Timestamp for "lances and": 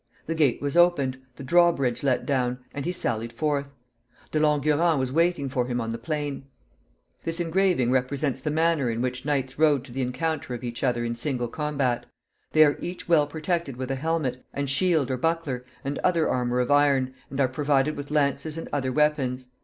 18.09-18.67